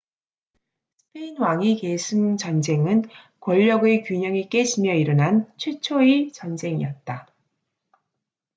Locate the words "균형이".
4.03-4.49